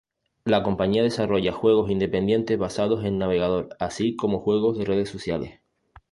[0.45, 5.59] La compañía desarrolla juegos independientes basados en navegador, así como juegos de redes sociales.